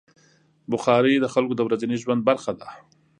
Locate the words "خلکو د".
1.33-1.61